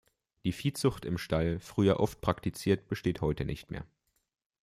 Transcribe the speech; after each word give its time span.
Die 0.45 0.51
Viehzucht 0.51 1.05
im 1.05 1.19
Stall, 1.19 1.59
früher 1.59 1.99
oft 1.99 2.21
praktiziert, 2.21 2.87
besteht 2.87 3.21
heute 3.21 3.45
nicht 3.45 3.69
mehr. 3.69 3.85